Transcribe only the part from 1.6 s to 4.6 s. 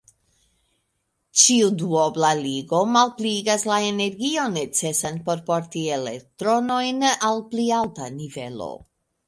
duobla ligo malpliigas la energion